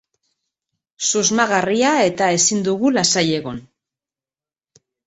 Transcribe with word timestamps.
Susmagarria 1.11 1.93
eta 2.09 2.31
ezin 2.39 2.67
dugu 2.71 2.95
lasai 2.99 3.27
egon. 3.43 3.63